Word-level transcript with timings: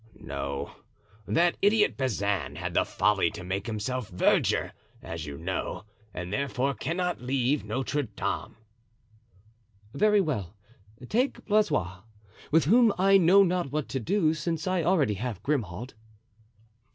"No; 0.19 0.77
that 1.27 1.57
idiot 1.61 1.95
Bazin 1.95 2.55
had 2.55 2.73
the 2.73 2.85
folly 2.85 3.29
to 3.29 3.43
make 3.43 3.67
himself 3.67 4.09
verger, 4.09 4.73
as 5.03 5.27
you 5.27 5.37
know, 5.37 5.85
and 6.11 6.33
therefore 6.33 6.73
cannot 6.73 7.21
leave 7.21 7.63
Notre 7.63 8.01
Dame. 8.01 8.55
"Very 9.93 10.19
well, 10.19 10.55
take 11.07 11.45
Blaisois, 11.45 11.99
with 12.49 12.65
whom 12.65 12.91
I 12.97 13.19
know 13.19 13.43
not 13.43 13.71
what 13.71 13.87
to 13.89 13.99
do, 13.99 14.33
since 14.33 14.65
I 14.65 14.81
already 14.81 15.13
have 15.13 15.43
Grimaud." 15.43 15.93